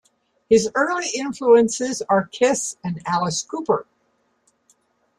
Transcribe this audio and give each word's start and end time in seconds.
His 0.49 0.67
early 0.73 1.05
influences 1.13 2.01
are 2.09 2.25
Kiss 2.25 2.75
and 2.83 3.03
Alice 3.05 3.43
Cooper. 3.43 3.85